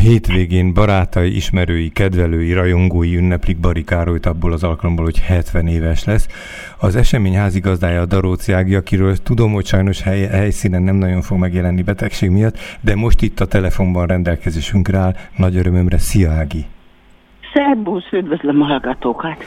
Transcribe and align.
hétvégén 0.00 0.74
barátai, 0.74 1.36
ismerői, 1.36 1.88
kedvelői, 1.88 2.52
rajongói 2.52 3.16
ünneplik 3.16 3.58
Bari 3.58 3.84
Károlyt 3.84 4.26
abból 4.26 4.52
az 4.52 4.64
alkalomból, 4.64 5.04
hogy 5.04 5.18
70 5.18 5.66
éves 5.66 6.04
lesz. 6.04 6.28
Az 6.78 6.96
esemény 6.96 7.36
házigazdája 7.36 8.00
a 8.00 8.06
Daróci 8.06 8.52
Ági, 8.52 8.74
akiről 8.74 9.16
tudom, 9.16 9.52
hogy 9.52 9.66
sajnos 9.66 10.02
hely, 10.02 10.26
helyszínen 10.26 10.82
nem 10.82 10.96
nagyon 10.96 11.22
fog 11.22 11.38
megjelenni 11.38 11.82
betegség 11.82 12.30
miatt, 12.30 12.58
de 12.80 12.94
most 12.94 13.22
itt 13.22 13.40
a 13.40 13.46
telefonban 13.46 14.06
rendelkezésünkre 14.06 14.98
áll. 14.98 15.14
Nagy 15.36 15.56
örömömre, 15.56 15.98
szia 15.98 16.30
Ági! 16.30 16.64
Szerbusz, 17.54 18.12
üdvözlöm 18.12 18.62
a 18.62 18.64
hallgatókat! 18.64 19.44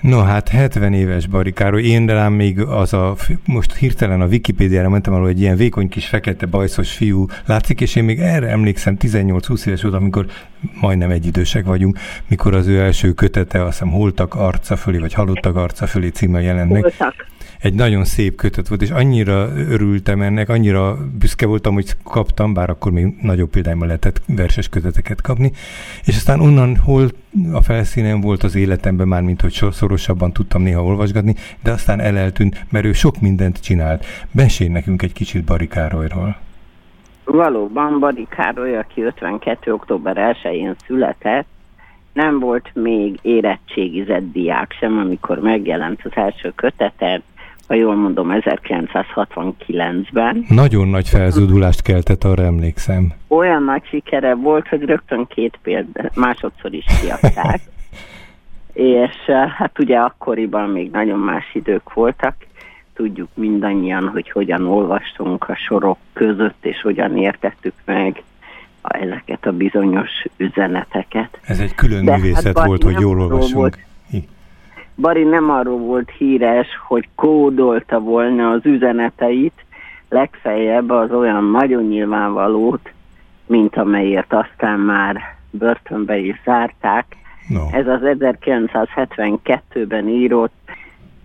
No 0.00 0.18
hát 0.22 0.48
70 0.48 0.92
éves 0.92 1.26
Barikáról, 1.26 1.80
én 1.80 2.06
rám 2.06 2.32
még 2.32 2.60
az 2.60 2.92
a, 2.92 3.16
most 3.44 3.74
hirtelen 3.74 4.20
a 4.20 4.26
Wikipédiára 4.26 4.88
mentem 4.88 5.14
alól 5.14 5.28
egy 5.28 5.40
ilyen 5.40 5.56
vékony 5.56 5.88
kis 5.88 6.06
fekete 6.06 6.46
bajszos 6.46 6.92
fiú 6.92 7.26
látszik, 7.46 7.80
és 7.80 7.96
én 7.96 8.04
még 8.04 8.20
erre 8.20 8.48
emlékszem 8.48 8.96
18-20 9.00 9.66
éves 9.66 9.82
volt, 9.82 9.94
amikor 9.94 10.26
majdnem 10.80 11.10
egyidősek 11.10 11.64
vagyunk, 11.64 11.98
mikor 12.26 12.54
az 12.54 12.66
ő 12.66 12.80
első 12.80 13.12
kötete, 13.12 13.62
azt 13.64 13.78
hiszem 13.78 13.92
Holtak 13.92 14.34
arca 14.34 14.76
fölé, 14.76 14.98
vagy 14.98 15.12
Halottak 15.12 15.56
arca 15.56 15.86
fölé 15.86 16.08
címmel 16.08 16.42
jelent 16.42 16.70
meg. 16.70 16.82
Holtak 16.82 17.26
egy 17.60 17.74
nagyon 17.74 18.04
szép 18.04 18.36
kötet 18.36 18.68
volt, 18.68 18.82
és 18.82 18.90
annyira 18.90 19.48
örültem 19.56 20.22
ennek, 20.22 20.48
annyira 20.48 20.96
büszke 21.18 21.46
voltam, 21.46 21.74
hogy 21.74 21.96
kaptam, 22.04 22.54
bár 22.54 22.70
akkor 22.70 22.92
még 22.92 23.14
nagyobb 23.22 23.50
példányban 23.50 23.86
lehetett 23.86 24.22
verses 24.26 24.68
köteteket 24.68 25.20
kapni, 25.20 25.52
és 26.04 26.16
aztán 26.16 26.40
onnan 26.40 26.76
hol 26.76 27.08
a 27.52 27.62
felszínen 27.62 28.20
volt 28.20 28.42
az 28.42 28.54
életemben 28.54 29.08
már, 29.08 29.22
mint 29.22 29.40
hogy 29.40 29.52
szorosabban 29.70 30.32
tudtam 30.32 30.62
néha 30.62 30.84
olvasgatni, 30.84 31.34
de 31.62 31.70
aztán 31.70 32.00
eleltűnt, 32.00 32.64
mert 32.70 32.84
ő 32.84 32.92
sok 32.92 33.20
mindent 33.20 33.60
csinált. 33.60 34.06
Mesélj 34.30 34.70
nekünk 34.70 35.02
egy 35.02 35.12
kicsit 35.12 35.44
Bari. 35.44 35.68
Valóban 37.24 37.98
Bari 37.98 38.26
Károly, 38.30 38.76
aki 38.76 39.02
52. 39.02 39.72
október 39.72 40.36
1-én 40.42 40.74
született, 40.86 41.46
nem 42.12 42.38
volt 42.38 42.70
még 42.74 43.18
érettségizett 43.22 44.32
diák 44.32 44.72
sem, 44.78 44.98
amikor 44.98 45.38
megjelent 45.38 46.00
az 46.04 46.10
első 46.14 46.52
kötetet, 46.54 47.22
ha 47.70 47.76
jól 47.76 47.94
mondom, 47.94 48.28
1969-ben. 48.30 50.44
Nagyon 50.48 50.88
nagy 50.88 51.08
felzúdulást 51.08 51.82
keltett, 51.82 52.24
arra 52.24 52.42
emlékszem. 52.42 53.12
Olyan 53.28 53.62
nagy 53.62 53.82
sikere 53.84 54.34
volt, 54.34 54.68
hogy 54.68 54.84
rögtön 54.84 55.26
két 55.26 55.58
példa, 55.62 56.10
másodszor 56.14 56.72
is 56.72 56.84
kiadták. 57.00 57.60
és 58.72 59.14
eh, 59.26 59.50
hát 59.50 59.78
ugye 59.78 59.98
akkoriban 59.98 60.68
még 60.68 60.90
nagyon 60.90 61.18
más 61.18 61.44
idők 61.52 61.92
voltak, 61.92 62.34
tudjuk 62.94 63.28
mindannyian, 63.34 64.08
hogy 64.08 64.30
hogyan 64.30 64.66
olvastunk 64.66 65.48
a 65.48 65.56
sorok 65.56 65.98
között, 66.12 66.64
és 66.64 66.80
hogyan 66.82 67.16
értettük 67.16 67.74
meg 67.84 68.22
ezeket 68.82 69.46
a 69.46 69.52
bizonyos 69.52 70.10
üzeneteket. 70.36 71.40
Ez 71.42 71.58
egy 71.58 71.74
külön 71.74 72.04
De 72.04 72.16
művészet 72.16 72.58
hát 72.58 72.66
volt, 72.66 72.82
hogy 72.82 73.00
jól 73.00 73.20
olvasunk. 73.20 73.54
Volt, 73.54 73.78
Bari 75.00 75.22
nem 75.22 75.50
arról 75.50 75.78
volt 75.78 76.10
híres, 76.18 76.66
hogy 76.86 77.08
kódolta 77.14 78.00
volna 78.00 78.50
az 78.50 78.66
üzeneteit, 78.66 79.64
legfeljebb 80.08 80.90
az 80.90 81.12
olyan 81.12 81.44
nagyon 81.44 81.82
nyilvánvalót, 81.82 82.92
mint 83.46 83.76
amelyért 83.76 84.32
aztán 84.32 84.78
már 84.78 85.36
börtönbe 85.50 86.16
is 86.16 86.40
zárták. 86.44 87.16
No. 87.48 87.60
Ez 87.72 87.86
az 87.86 88.00
1972-ben 88.02 90.08
írott 90.08 90.52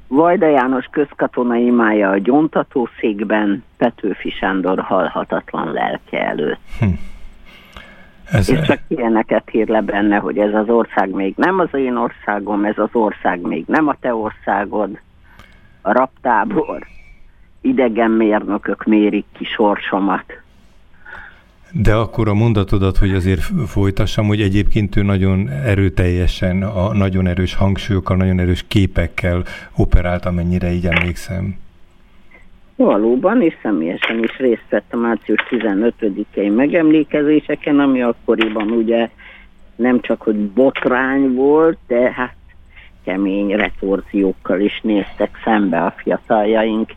Vajda 0.07 0.47
János 0.47 0.85
közkatona 0.91 1.55
imája 1.55 2.09
a 2.09 2.17
gyontatószékben 2.17 3.63
Petőfi 3.77 4.29
Sándor 4.29 4.79
halhatatlan 4.79 5.71
lelke 5.71 6.27
előtt. 6.27 6.59
Hm. 6.79 6.85
Ez 8.31 8.49
és 8.49 8.61
csak 8.61 8.79
ilyeneket 8.87 9.53
ír 9.53 9.67
le 9.67 9.81
benne, 9.81 10.17
hogy 10.17 10.37
ez 10.37 10.53
az 10.53 10.69
ország 10.69 11.09
még 11.09 11.33
nem 11.37 11.59
az 11.59 11.69
én 11.71 11.95
országom, 11.95 12.65
ez 12.65 12.77
az 12.77 12.89
ország 12.91 13.41
még 13.41 13.63
nem 13.67 13.87
a 13.87 13.95
te 13.99 14.15
országod, 14.15 14.99
a 15.81 15.91
raptábor, 15.91 16.87
idegen 17.61 18.11
mérnökök 18.11 18.83
mérik 18.83 19.25
ki 19.31 19.43
sorsomat. 19.43 20.23
De 21.71 21.93
akkor 21.93 22.27
a 22.27 22.33
mondatodat, 22.33 22.97
hogy 22.97 23.13
azért 23.13 23.41
folytassam, 23.67 24.27
hogy 24.27 24.41
egyébként 24.41 24.95
ő 24.95 25.01
nagyon 25.01 25.49
erőteljesen, 25.49 26.63
a 26.63 26.93
nagyon 26.93 27.27
erős 27.27 27.55
hangsúlyokkal, 27.55 28.17
nagyon 28.17 28.39
erős 28.39 28.65
képekkel 28.67 29.43
operált, 29.75 30.25
amennyire 30.25 30.71
így 30.71 30.85
emlékszem. 30.85 31.55
Valóban, 32.75 33.41
és 33.41 33.57
személyesen 33.61 34.23
is 34.23 34.37
részt 34.37 34.69
vett 34.69 34.93
a 34.93 34.97
március 34.97 35.45
15-i 35.49 36.55
megemlékezéseken, 36.55 37.79
ami 37.79 38.01
akkoriban 38.01 38.69
ugye 38.69 39.09
nem 39.75 40.01
csak, 40.01 40.21
hogy 40.21 40.35
botrány 40.35 41.33
volt, 41.33 41.77
de 41.87 42.11
hát 42.11 42.35
kemény 43.03 43.55
retorziókkal 43.55 44.59
is 44.59 44.79
néztek 44.83 45.39
szembe 45.43 45.81
a 45.81 45.93
fiataljaink, 45.97 46.91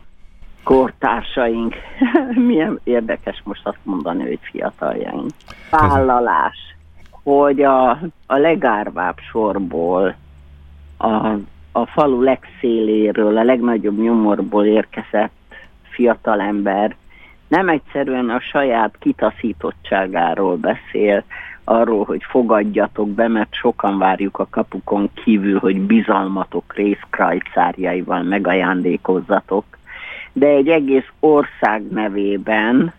kortársaink. 0.63 1.75
Milyen 2.47 2.79
érdekes 2.83 3.41
most 3.43 3.67
azt 3.67 3.79
mondani, 3.83 4.23
hogy 4.23 4.39
fiataljaink. 4.41 5.29
Vállalás, 5.69 6.57
hogy 7.23 7.61
a, 7.61 7.89
a 8.25 8.37
legárvább 8.37 9.17
sorból, 9.31 10.15
a, 10.97 11.27
a 11.71 11.85
falu 11.85 12.21
legszéléről, 12.21 13.37
a 13.37 13.43
legnagyobb 13.43 13.99
nyomorból 13.99 14.65
érkezett 14.65 15.37
fiatalember 15.99 16.95
nem 17.47 17.69
egyszerűen 17.69 18.29
a 18.29 18.39
saját 18.39 18.95
kitaszítottságáról 18.99 20.55
beszél, 20.55 21.23
arról, 21.63 22.05
hogy 22.05 22.23
fogadjatok 22.23 23.09
be, 23.09 23.27
mert 23.27 23.53
sokan 23.53 23.97
várjuk 23.97 24.39
a 24.39 24.47
kapukon 24.49 25.09
kívül, 25.13 25.59
hogy 25.59 25.81
bizalmatok 25.81 26.73
részkrajcárjaival 26.75 28.23
megajándékozzatok, 28.23 29.65
de 30.33 30.47
egy 30.47 30.67
egész 30.67 31.07
ország 31.19 31.83
nevében 31.91 32.93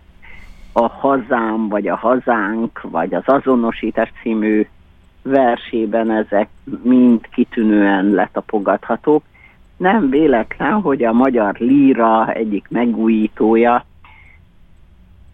a 0.72 0.88
hazám, 0.88 1.68
vagy 1.68 1.88
a 1.88 1.96
hazánk, 1.96 2.80
vagy 2.82 3.14
az 3.14 3.24
azonosítás 3.26 4.12
című 4.22 4.66
versében 5.22 6.10
ezek 6.10 6.48
mind 6.82 7.28
kitűnően 7.32 8.10
letapogathatók, 8.10 9.22
nem 9.80 10.10
véletlen, 10.10 10.72
hogy 10.72 11.04
a 11.04 11.12
magyar 11.12 11.54
líra 11.58 12.32
egyik 12.32 12.66
megújítója, 12.68 13.84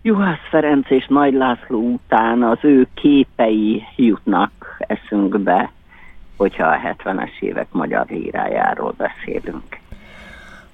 Juhász 0.02 0.48
Ferenc 0.50 0.90
és 0.90 1.06
Nagy 1.06 1.34
László 1.34 1.80
után 1.80 2.42
az 2.42 2.58
ő 2.62 2.86
képei 2.94 3.82
jutnak 3.96 4.50
eszünkbe, 4.78 5.70
hogyha 6.36 6.66
a 6.66 6.78
70-es 6.78 7.40
évek 7.40 7.66
magyar 7.70 8.06
lírájáról 8.08 8.94
beszélünk. 8.96 9.78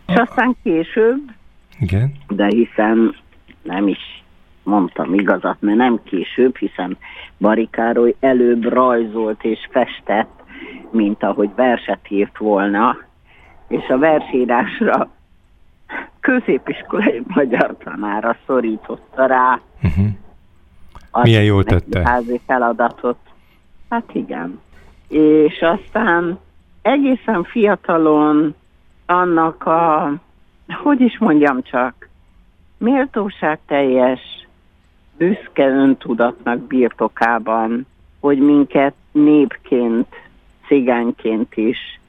És 0.06 0.15
aztán 0.15 0.56
később, 0.62 1.21
Igen. 1.81 2.12
de 2.28 2.47
hiszen 2.47 3.16
nem 3.62 3.88
is 3.88 4.25
mondtam 4.62 5.15
igazat, 5.15 5.56
mert 5.61 5.77
nem 5.77 6.00
később, 6.05 6.56
hiszen 6.56 6.97
Barikároly 7.38 8.15
előbb 8.21 8.65
rajzolt 8.65 9.44
és 9.44 9.69
festett, 9.71 10.43
mint 10.91 11.22
ahogy 11.22 11.50
verset 11.55 12.11
írt 12.11 12.38
volna, 12.38 12.97
és 13.72 13.88
a 13.88 13.99
versírásra 13.99 15.10
középiskolai 16.21 17.22
magyar 17.27 17.77
tanára 17.84 18.37
szorította 18.47 19.27
rá. 19.27 19.60
Uh-huh. 19.83 20.06
Milyen 21.22 21.44
jól 21.44 21.65
tette? 21.65 22.00
Házi 22.05 22.41
feladatot. 22.47 23.19
Hát 23.88 24.11
igen. 24.12 24.61
És 25.09 25.61
aztán 25.61 26.38
egészen 26.82 27.44
fiatalon 27.44 28.55
annak 29.06 29.66
a, 29.66 30.12
hogy 30.82 31.00
is 31.00 31.19
mondjam 31.19 31.62
csak, 31.62 32.09
méltóság 32.78 33.59
teljes, 33.66 34.21
büszke 35.16 35.66
öntudatnak 35.66 36.59
birtokában, 36.59 37.87
hogy 38.21 38.38
minket 38.38 38.94
népként, 39.12 40.06
cigányként 40.67 41.56
is 41.56 42.00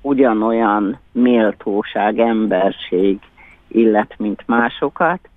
ugyanolyan 0.00 0.98
méltóság, 1.12 2.18
emberség 2.18 3.18
illet, 3.68 4.14
mint 4.18 4.42
másokat, 4.46 5.28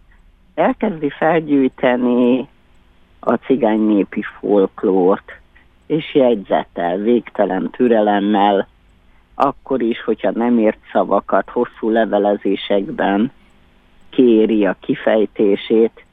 elkezdi 0.56 1.10
felgyűjteni 1.10 2.48
a 3.20 3.34
cigány 3.34 3.80
népi 3.80 4.24
folklórt, 4.40 5.32
és 5.86 6.14
jegyzetel, 6.16 6.98
végtelen 6.98 7.70
türelemmel, 7.70 8.68
akkor 9.36 9.82
is, 9.82 10.04
hogyha 10.04 10.32
nem 10.32 10.58
ért 10.60 10.80
szavakat, 10.92 11.50
hosszú 11.50 11.90
levelezésekben 11.90 13.32
kéri 14.10 14.66
a 14.66 14.76
kifejtését, 14.80 16.06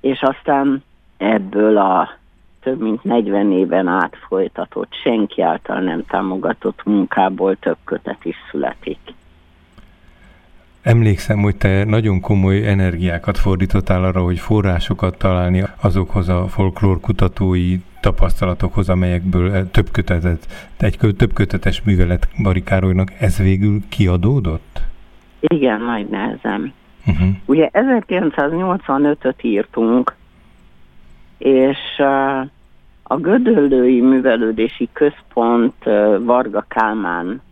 és 0.00 0.22
aztán 0.22 0.82
ebből 1.16 1.76
a 1.76 2.19
több 2.62 2.80
mint 2.80 3.04
40 3.04 3.52
éven 3.52 3.86
át 3.86 4.16
folytatott, 4.28 4.92
senki 5.02 5.42
által 5.42 5.80
nem 5.80 6.04
támogatott 6.04 6.84
munkából 6.84 7.56
több 7.56 7.76
kötet 7.84 8.24
is 8.24 8.36
születik. 8.50 8.98
Emlékszem, 10.82 11.38
hogy 11.38 11.56
te 11.56 11.84
nagyon 11.84 12.20
komoly 12.20 12.66
energiákat 12.66 13.38
fordítottál 13.38 14.04
arra, 14.04 14.22
hogy 14.22 14.38
forrásokat 14.38 15.18
találni 15.18 15.62
azokhoz 15.80 16.28
a 16.28 16.46
folklór 16.48 17.00
kutatói 17.00 17.76
tapasztalatokhoz, 18.00 18.88
amelyekből 18.88 19.70
több 19.70 19.90
kötetet, 19.92 20.46
egy 20.78 20.98
több 21.16 21.32
kötetes 21.32 21.82
művelet 21.82 22.28
Barikárolynak, 22.42 23.12
ez 23.20 23.38
végül 23.38 23.78
kiadódott? 23.88 24.80
Igen, 25.40 25.80
nagy 25.80 26.08
nehezem. 26.08 26.72
Uh-huh. 27.06 27.28
Ugye 27.46 27.70
1985-öt 27.72 29.42
írtunk, 29.44 30.14
és 31.40 31.98
a 33.02 33.16
Gödöllői 33.16 34.00
Művelődési 34.00 34.88
Központ 34.92 35.84
Varga 36.18 36.64
Kálmán 36.68 37.42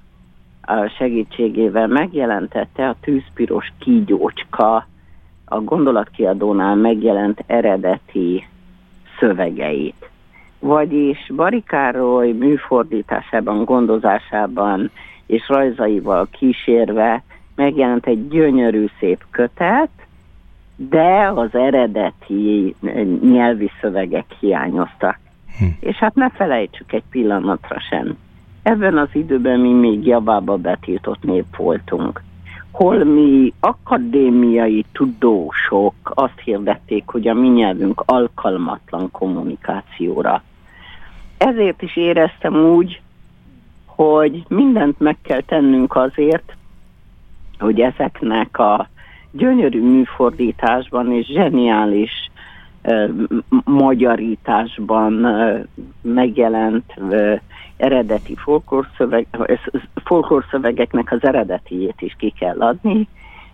segítségével 0.99 1.87
megjelentette 1.87 2.89
a 2.89 2.97
tűzpiros 3.01 3.73
kígyócska 3.79 4.87
a 5.45 5.61
gondolatkiadónál 5.61 6.75
megjelent 6.75 7.45
eredeti 7.47 8.47
szövegeit. 9.19 10.11
Vagyis 10.59 11.31
Barikároly 11.37 12.33
műfordításában, 12.33 13.65
gondozásában 13.65 14.91
és 15.27 15.49
rajzaival 15.49 16.29
kísérve 16.31 17.23
megjelent 17.55 18.07
egy 18.07 18.29
gyönyörű 18.29 18.87
szép 18.99 19.25
kötet, 19.31 19.91
de 20.81 21.33
az 21.35 21.55
eredeti 21.55 22.75
nyelvi 23.23 23.71
szövegek 23.81 24.25
hiányoztak. 24.41 25.19
Hm. 25.59 25.65
És 25.81 25.97
hát 25.97 26.15
ne 26.15 26.31
felejtsük 26.31 26.93
egy 26.93 27.03
pillanatra 27.11 27.81
sem. 27.81 28.17
Ebben 28.63 28.99
az 28.99 29.09
időben 29.13 29.61
mi 29.61 29.73
még 29.73 30.07
javába 30.07 30.57
betiltott 30.57 31.23
nép 31.23 31.57
voltunk. 31.57 32.23
Hol 32.71 33.05
mi 33.05 33.53
akadémiai 33.61 34.85
tudósok 34.93 35.95
azt 36.03 36.41
hirdették, 36.45 37.03
hogy 37.07 37.29
a 37.29 37.35
mi 37.35 37.49
nyelvünk 37.49 38.03
alkalmatlan 38.07 39.11
kommunikációra. 39.11 40.43
Ezért 41.39 41.83
is 41.83 41.97
éreztem 41.97 42.55
úgy, 42.55 43.01
hogy 43.85 44.45
mindent 44.49 45.01
meg 45.01 45.17
kell 45.23 45.41
tennünk 45.41 45.97
azért, 45.97 46.57
hogy 47.59 47.81
ezeknek 47.81 48.59
a 48.59 48.89
gyönyörű 49.39 49.83
műfordításban 49.83 51.13
és 51.13 51.27
zseniális 51.27 52.31
uh, 52.83 53.11
magyarításban 53.65 55.25
uh, 55.25 55.65
megjelent 56.03 56.85
uh, 56.97 57.41
eredeti 57.77 58.37
folklórszövegeknek 60.05 61.13
az 61.13 61.25
eredetiét 61.25 62.01
is 62.01 62.17
ki 62.19 62.35
kell 62.39 62.61
adni, 62.61 63.09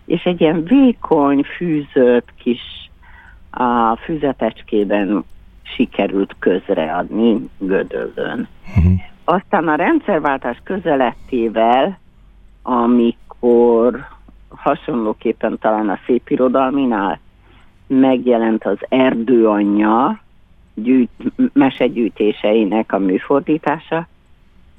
és 0.05 0.23
egy 0.23 0.41
ilyen 0.41 0.63
vékony, 0.63 1.43
fűzött 1.57 2.33
kis 2.37 2.89
a 3.51 3.95
füzetecskében 3.95 5.23
sikerült 5.63 6.35
közreadni 6.39 7.49
Gödöllön. 7.57 8.47
Uh-huh. 8.77 8.93
Aztán 9.23 9.67
a 9.67 9.75
rendszerváltás 9.75 10.57
közelettével, 10.63 11.99
amikor 12.61 14.07
hasonlóképpen 14.57 15.57
talán 15.59 15.89
a 15.89 15.99
szépirodalminál 16.05 17.19
megjelent 17.87 18.65
az 18.65 18.77
erdőanyja 18.89 20.19
gyűjt, 20.73 21.09
mesegyűjtéseinek 21.53 22.91
a 22.91 22.97
műfordítása, 22.97 24.07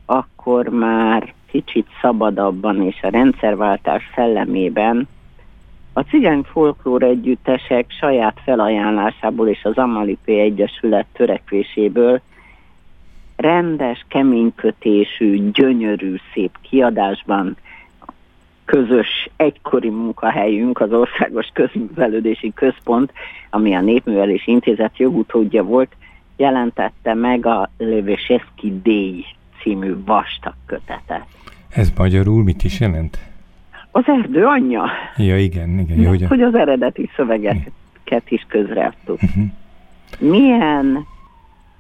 akkor 0.07 0.69
már 0.69 1.35
kicsit 1.51 1.87
szabadabban 2.01 2.83
és 2.83 3.03
a 3.03 3.09
rendszerváltás 3.09 4.03
szellemében 4.15 5.09
a 5.93 6.01
cigány 6.01 6.43
folklór 6.43 7.03
együttesek 7.03 7.91
saját 7.91 8.41
felajánlásából 8.45 9.49
és 9.49 9.65
az 9.65 9.77
Amalipé 9.77 10.41
Egyesület 10.41 11.07
törekvéséből 11.13 12.21
rendes, 13.37 14.05
keménykötésű, 14.09 15.51
gyönyörű, 15.51 16.15
szép 16.33 16.51
kiadásban 16.61 17.57
közös 18.67 19.29
egykori 19.37 19.91
munkahelyünk, 19.91 20.81
az 20.81 20.93
Országos 20.93 21.47
Közművelődési 21.53 22.53
Központ, 22.55 23.13
ami 23.51 23.75
a 23.75 23.81
Népművelési 23.81 24.51
Intézet 24.51 24.99
jogutódja 24.99 25.63
volt, 25.63 25.93
jelentette 26.37 27.15
meg 27.15 27.47
a 27.47 27.71
Lövéseszki 27.79 28.81
Déj 28.83 29.25
című 29.63 29.95
vastag 30.05 30.55
kötetet. 30.67 31.27
Ez 31.69 31.93
magyarul 31.97 32.43
mit 32.43 32.65
is 32.65 32.81
jelent? 32.81 33.19
Az 33.91 34.03
erdő 34.07 34.45
anyja. 34.45 34.91
Ja, 35.17 35.39
igen, 35.39 35.79
igen. 35.79 36.01
Jó, 36.01 36.09
hogy, 36.09 36.25
hogy 36.29 36.43
az 36.43 36.55
eredeti 36.55 37.11
szövegeket 37.17 38.25
is 38.29 38.47
közreadtuk. 38.49 39.23
Uh-huh. 39.23 39.45
Milyen, 40.19 41.07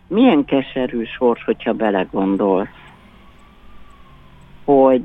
milyen 0.06 0.44
keserű 0.44 1.04
sors, 1.04 1.44
hogyha 1.44 1.72
belegondolsz, 1.72 2.68
hogy 4.64 5.02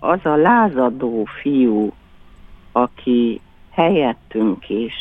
az 0.00 0.18
a 0.22 0.36
lázadó 0.36 1.24
fiú, 1.24 1.92
aki 2.72 3.40
helyettünk 3.70 4.68
is 4.68 4.94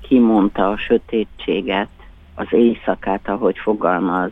kimondta 0.00 0.70
a 0.70 0.76
sötétséget, 0.76 1.88
az 2.34 2.46
éjszakát, 2.50 3.28
ahogy 3.28 3.58
fogalmaz. 3.58 4.30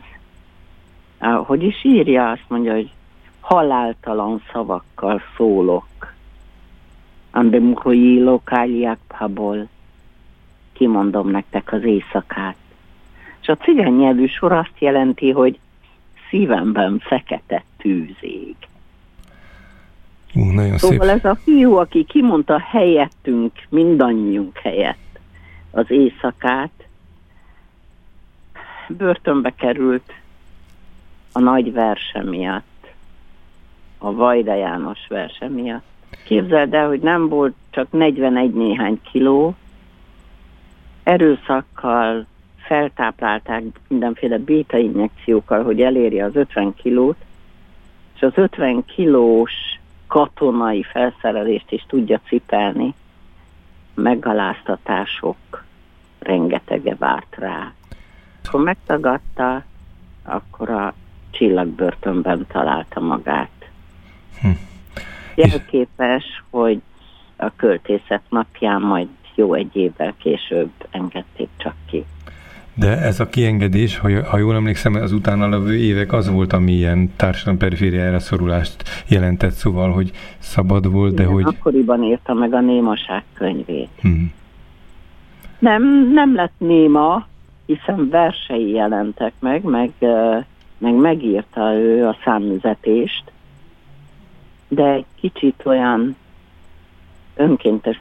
Hogy 1.19 1.63
is 1.63 1.83
írja, 1.83 2.29
azt 2.29 2.45
mondja, 2.47 2.73
hogy 2.73 2.91
haláltalan 3.39 4.41
szavakkal 4.51 5.21
szólok. 5.37 6.13
Ande 7.31 7.59
mukoyi 7.59 8.23
lokáliák 8.23 8.99
pabol. 9.17 9.67
Kimondom 10.73 11.29
nektek 11.29 11.71
az 11.71 11.83
éjszakát. 11.83 12.55
És 13.41 13.47
a 13.47 13.57
cigány 13.57 13.95
nyelvű 13.95 14.25
sor 14.25 14.51
azt 14.51 14.79
jelenti, 14.79 15.31
hogy 15.31 15.59
szívemben 16.29 16.99
fekete 16.99 17.63
tűzég. 17.77 18.55
Ú, 20.37 20.43
nagyon 20.43 20.77
szóval 20.77 21.07
szép. 21.07 21.15
ez 21.15 21.25
a 21.25 21.35
fiú, 21.35 21.75
aki 21.75 22.03
kimondta 22.03 22.59
helyettünk, 22.59 23.51
mindannyiunk 23.69 24.57
helyett 24.57 25.19
az 25.71 25.91
éjszakát, 25.91 26.71
börtönbe 28.87 29.53
került 29.55 30.13
a 31.31 31.39
nagy 31.39 31.73
verse 31.73 32.23
miatt, 32.23 32.87
a 33.97 34.13
Vajda 34.13 34.53
János 34.53 34.99
verse 35.09 35.49
miatt. 35.49 35.85
Képzeld 36.25 36.73
el, 36.73 36.87
hogy 36.87 36.99
nem 36.99 37.29
volt 37.29 37.55
csak 37.69 37.91
41 37.91 38.53
néhány 38.53 39.01
kiló, 39.11 39.55
erőszakkal 41.03 42.25
feltáplálták 42.57 43.63
mindenféle 43.87 44.37
béta 44.37 44.77
injekciókkal, 44.77 45.63
hogy 45.63 45.81
elérje 45.81 46.25
az 46.25 46.35
50 46.35 46.73
kilót, 46.73 47.17
és 48.15 48.21
az 48.21 48.31
50 48.35 48.85
kilós 48.85 49.51
katonai 50.07 50.83
felszerelést 50.83 51.71
is 51.71 51.85
tudja 51.87 52.19
cipelni, 52.27 52.93
megaláztatások 53.93 55.37
rengetege 56.19 56.95
várt 56.95 57.35
rá. 57.37 57.73
Akkor 58.43 58.63
megtagadta, 58.63 59.63
akkor 60.23 60.69
a 60.69 60.93
csillagbörtönben 61.29 62.45
találta 62.47 62.99
magát. 62.99 63.69
Hm. 64.41 64.49
Jelképes, 65.35 66.43
hogy 66.49 66.81
a 67.35 67.51
költészet 67.55 68.21
napján 68.29 68.81
majd 68.81 69.07
jó 69.35 69.53
egy 69.53 69.75
évvel 69.75 70.13
később 70.17 70.71
engedték 70.89 71.49
csak 71.57 71.75
ki. 71.89 72.05
De 72.79 73.01
ez 73.01 73.19
a 73.19 73.27
kiengedés, 73.27 73.97
ha, 73.97 74.25
ha 74.25 74.37
jól 74.37 74.55
emlékszem, 74.55 74.93
az 74.93 75.11
utána 75.11 75.47
levő 75.47 75.75
évek 75.75 76.13
az 76.13 76.29
volt, 76.29 76.53
ami 76.53 76.71
ilyen 76.71 77.11
társadalom 77.15 77.59
perifériára 77.59 78.19
szorulást 78.19 78.83
jelentett, 79.07 79.51
szóval, 79.51 79.91
hogy 79.91 80.11
szabad 80.37 80.91
volt, 80.91 81.13
de 81.13 81.21
Igen, 81.21 81.33
hogy... 81.33 81.43
akkoriban 81.43 82.03
írta 82.03 82.33
meg 82.33 82.53
a 82.53 82.61
némaság 82.61 83.23
könyvét. 83.33 83.89
Hmm. 84.01 84.33
Nem, 85.59 86.11
nem 86.13 86.35
lett 86.35 86.53
néma, 86.57 87.27
hiszen 87.65 88.09
versei 88.09 88.69
jelentek 88.69 89.33
meg, 89.39 89.63
meg, 89.63 89.91
meg 90.77 90.93
megírta 90.93 91.73
ő 91.73 92.07
a 92.07 92.17
számüzetést, 92.23 93.31
de 94.67 94.83
egy 94.83 95.05
kicsit 95.15 95.61
olyan 95.65 96.15
önkéntes 97.35 97.99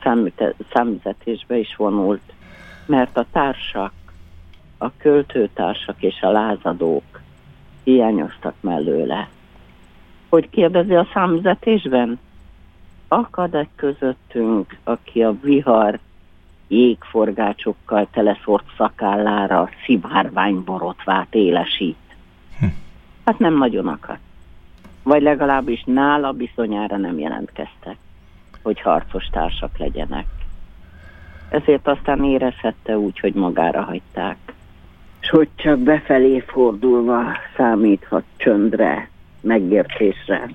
számüzetésbe 0.73 1.59
is 1.59 1.77
vonult, 1.77 2.33
mert 2.87 3.17
a 3.17 3.27
társak 3.33 3.93
a 4.79 4.97
költőtársak 4.97 6.03
és 6.03 6.21
a 6.21 6.31
lázadók 6.31 7.21
hiányoztak 7.85 8.55
mellőle. 8.61 9.29
Hogy 10.29 10.51
kérdezi 10.51 10.95
a 10.95 11.09
számzetésben? 11.13 12.19
Akad 13.09 13.55
egy 13.55 13.69
közöttünk, 13.77 14.79
aki 14.85 15.23
a 15.23 15.37
vihar 15.41 15.99
jégforgácsokkal 16.69 18.09
teleszort 18.11 18.65
szakállára 18.77 19.69
szivárvány 19.85 20.65
borotvát 20.65 21.35
élesít. 21.35 21.97
Hm. 22.59 22.67
Hát 23.25 23.39
nem 23.39 23.57
nagyon 23.57 23.87
akad. 23.87 24.19
Vagy 25.03 25.23
legalábbis 25.23 25.83
nála 25.85 26.33
bizonyára 26.33 26.97
nem 26.97 27.19
jelentkeztek. 27.19 27.97
hogy 28.63 28.81
harcos 28.81 29.27
társak 29.27 29.79
legyenek. 29.79 30.27
Ezért 31.49 31.89
aztán 31.89 32.25
érezhette 32.25 32.99
úgy, 32.99 33.19
hogy 33.19 33.35
magára 33.35 33.83
hagyták. 33.83 34.37
Hogy 35.29 35.49
csak 35.57 35.79
befelé 35.79 36.43
fordulva 36.47 37.23
számíthat 37.57 38.25
csöndre, 38.37 39.09
megértésre. 39.41 40.51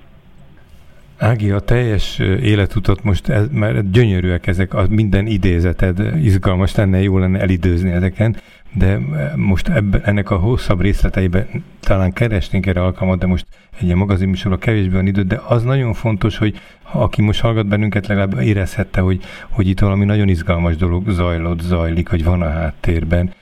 Ági, 1.18 1.50
a 1.50 1.60
teljes 1.60 2.18
életutat 2.42 3.04
most, 3.04 3.28
ez, 3.28 3.48
mert 3.52 3.90
gyönyörűek 3.90 4.46
ezek, 4.46 4.74
a 4.74 4.86
minden 4.90 5.26
idézeted, 5.26 6.16
izgalmas 6.22 6.74
lenne, 6.74 7.02
jó 7.02 7.18
lenne 7.18 7.40
elidőzni 7.40 7.90
ezeken, 7.90 8.36
de 8.74 8.98
most 9.36 9.68
ebben, 9.68 10.00
ennek 10.04 10.30
a 10.30 10.36
hosszabb 10.36 10.80
részleteiben 10.80 11.46
talán 11.80 12.12
keresnénk 12.12 12.66
erre 12.66 12.82
alkalmat, 12.82 13.18
de 13.18 13.26
most 13.26 13.46
egy 13.78 13.84
ilyen 13.84 13.98
magazinműsorra 13.98 14.58
kevésbé 14.58 14.94
van 14.94 15.06
idő, 15.06 15.22
de 15.22 15.40
az 15.48 15.62
nagyon 15.62 15.92
fontos, 15.92 16.38
hogy 16.38 16.60
aki 16.92 17.22
most 17.22 17.40
hallgat 17.40 17.66
bennünket, 17.66 18.06
legalább 18.06 18.40
érezhette, 18.40 19.00
hogy, 19.00 19.20
hogy 19.50 19.68
itt 19.68 19.80
valami 19.80 20.04
nagyon 20.04 20.28
izgalmas 20.28 20.76
dolog 20.76 21.10
zajlott, 21.10 21.60
zajlik, 21.60 22.08
hogy 22.08 22.24
van 22.24 22.42
a 22.42 22.50
háttérben. 22.50 23.32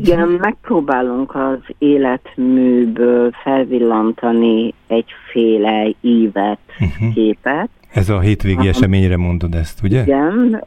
Igen, 0.00 0.28
megpróbálunk 0.28 1.34
az 1.34 1.58
életműből 1.78 3.30
felvillantani 3.42 4.74
egyféle 4.86 5.90
ívet, 6.00 6.58
uh-huh. 6.80 7.14
képet. 7.14 7.68
Ez 7.92 8.08
a 8.08 8.20
hétvégi 8.20 8.68
eseményre 8.68 9.16
mondod 9.16 9.54
ezt, 9.54 9.82
ugye? 9.82 10.02
Igen. 10.02 10.64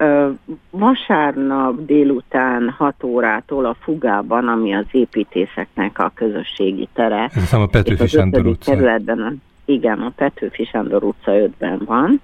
Vasárnap 0.70 1.86
délután 1.86 2.70
6 2.70 3.04
órától 3.04 3.66
a 3.66 3.76
Fugában, 3.80 4.48
ami 4.48 4.74
az 4.74 4.86
építészeknek 4.92 6.00
a 6.00 6.12
közösségi 6.16 6.88
tere. 6.94 7.30
Ez 7.36 7.54
a 7.54 7.68
Petőfi 7.68 8.08
Sándor 8.08 8.46
utca. 8.46 8.72
Területben, 8.72 9.42
igen, 9.66 10.00
a 10.00 10.12
Petőfi 10.16 10.66
Sándor 10.66 11.04
utca 11.04 11.32
5-ben 11.32 11.82
van. 11.86 12.22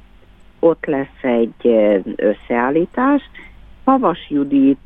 Ott 0.60 0.86
lesz 0.86 1.22
egy 1.22 1.72
összeállítás. 2.16 3.22
Havas 3.84 4.30
Judit, 4.30 4.80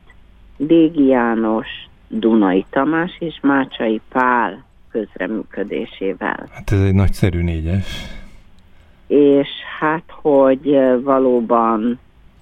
Dégi 0.57 1.05
János, 1.05 1.67
Dunai 2.19 2.65
Tamás 2.69 3.15
és 3.19 3.39
Mácsai 3.41 4.01
Pál 4.09 4.63
közreműködésével. 4.91 6.47
Hát 6.53 6.71
ez 6.71 6.81
egy 6.81 6.93
nagyszerű 6.93 7.41
négyes. 7.41 8.05
És 9.07 9.47
hát, 9.79 10.03
hogy 10.07 10.79
valóban 11.03 11.99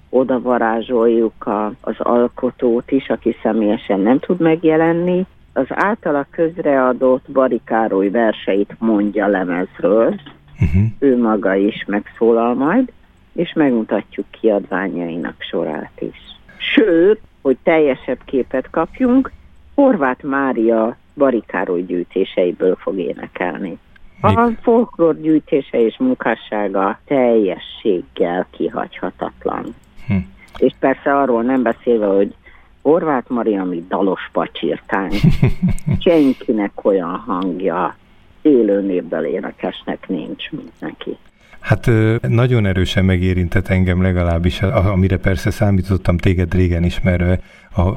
oda 0.08 0.40
varázsoljuk 0.40 1.46
a, 1.46 1.72
az 1.80 1.94
alkotót 1.98 2.90
is, 2.90 3.08
aki 3.08 3.36
személyesen 3.42 4.00
nem 4.00 4.18
tud 4.18 4.40
megjelenni, 4.40 5.26
az 5.52 5.66
általa 5.68 6.26
közreadott 6.30 7.30
Barikároly 7.32 8.10
verseit 8.10 8.74
mondja 8.78 9.26
lemezről, 9.26 10.20
uh-huh. 10.60 10.82
ő 10.98 11.18
maga 11.18 11.54
is 11.54 11.84
megszólal 11.86 12.54
majd, 12.54 12.92
és 13.32 13.52
megmutatjuk 13.52 14.26
kiadványainak 14.30 15.34
sorát 15.38 16.00
is. 16.00 16.16
Sőt, 16.56 17.20
hogy 17.40 17.56
teljesebb 17.62 18.18
képet 18.24 18.70
kapjunk, 18.70 19.32
Horváth 19.74 20.24
Mária 20.24 20.96
Barikároly 21.14 21.82
gyűjtéseiből 21.82 22.76
fog 22.76 22.98
énekelni. 22.98 23.78
A 24.20 24.50
folklór 24.60 25.20
gyűjtése 25.20 25.80
és 25.80 25.98
munkássága 25.98 26.98
teljességgel 27.04 28.46
kihagyhatatlan. 28.50 29.74
Hm. 30.06 30.16
És 30.56 30.72
persze 30.78 31.16
arról 31.16 31.42
nem 31.42 31.62
beszélve, 31.62 32.06
hogy 32.06 32.34
Horváth 32.82 33.30
Maria, 33.30 33.64
mi 33.64 33.84
dalos 33.88 34.28
pacsirtány. 34.32 35.12
Senkinek 36.04 36.84
olyan 36.84 37.16
hangja, 37.16 37.96
élő 38.42 38.80
névből 38.80 39.24
énekesnek 39.24 40.08
nincs, 40.08 40.50
mint 40.50 40.80
neki. 40.80 41.16
Hát 41.62 41.90
nagyon 42.20 42.66
erősen 42.66 43.04
megérintett 43.04 43.68
engem 43.68 44.02
legalábbis, 44.02 44.62
amire 44.62 45.16
persze 45.16 45.50
számítottam 45.50 46.16
téged 46.16 46.54
régen 46.54 46.84
ismerve, 46.84 47.40
a 47.76 47.90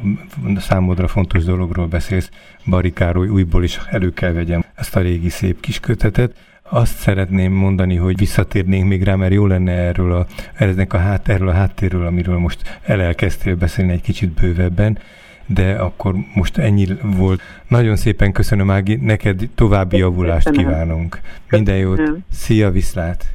számodra 0.58 1.08
fontos 1.08 1.44
dologról 1.44 1.88
beszélsz, 1.88 2.30
Barikáról 2.66 3.30
újból 3.30 3.64
is 3.64 3.80
elő 3.90 4.14
kell 4.14 4.32
vegyem 4.32 4.66
ezt 4.76 4.96
a 4.96 5.00
régi 5.00 5.30
szép 5.30 5.60
kis 5.60 5.80
kötetet. 5.80 6.36
Azt 6.70 6.98
szeretném 6.98 7.52
mondani, 7.52 7.96
hogy 7.96 8.18
visszatérnénk 8.18 8.88
még 8.88 9.04
rá, 9.04 9.16
mert 9.16 9.34
jó 9.34 9.46
lenne 9.46 9.72
erről 9.72 10.14
a, 10.14 10.26
erről 10.54 10.86
a, 10.90 10.98
hát, 10.98 11.28
erről 11.28 11.50
a 11.50 11.54
háttérről, 11.54 12.06
amiről 12.06 12.38
most 12.38 12.80
elelkezdtél 12.84 13.56
beszélni 13.56 13.92
egy 13.92 14.02
kicsit 14.02 14.30
bővebben 14.30 14.98
de 15.46 15.72
akkor 15.74 16.16
most 16.34 16.58
ennyi 16.58 16.88
volt. 17.02 17.42
Nagyon 17.68 17.96
szépen 17.96 18.32
köszönöm, 18.32 18.70
Ági, 18.70 18.96
neked 18.96 19.50
további 19.56 19.98
javulást 19.98 20.50
kívánunk. 20.52 21.20
Minden 21.50 21.78
jót, 21.78 22.02
szia, 22.32 22.72
viszlát! 22.72 23.26